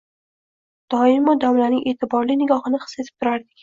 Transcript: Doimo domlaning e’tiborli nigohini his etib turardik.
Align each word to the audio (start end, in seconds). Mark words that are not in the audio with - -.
Doimo 0.93 1.37
domlaning 1.45 1.87
e’tiborli 1.95 2.43
nigohini 2.43 2.85
his 2.91 3.01
etib 3.03 3.19
turardik. 3.25 3.59